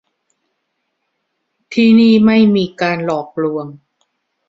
[1.73, 3.65] ที่นี่ไม่มีการหลอกลวง